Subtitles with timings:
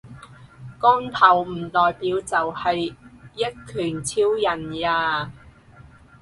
[0.79, 2.73] 光頭唔代表就係
[3.35, 5.31] 一拳超人呀